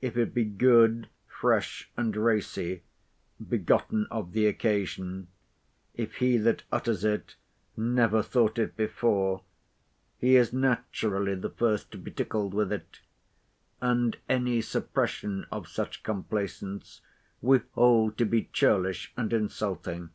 If 0.00 0.16
it 0.16 0.32
be 0.32 0.46
good, 0.46 1.10
fresh, 1.28 1.90
and 1.98 2.16
racy—begotten 2.16 4.06
of 4.10 4.32
the 4.32 4.46
occasion; 4.46 5.28
if 5.92 6.14
he 6.14 6.38
that 6.38 6.62
utters 6.72 7.04
it 7.04 7.36
never 7.76 8.22
thought 8.22 8.58
it 8.58 8.74
before, 8.74 9.42
he 10.16 10.36
is 10.36 10.50
naturally 10.50 11.34
the 11.34 11.50
first 11.50 11.90
to 11.90 11.98
be 11.98 12.10
tickled 12.10 12.54
with 12.54 12.72
it; 12.72 13.00
and 13.78 14.16
any 14.30 14.62
suppression 14.62 15.44
of 15.52 15.68
such 15.68 16.02
complacence 16.02 17.02
we 17.42 17.60
hold 17.72 18.16
to 18.16 18.24
be 18.24 18.44
churlish 18.54 19.12
and 19.14 19.30
insulting. 19.34 20.08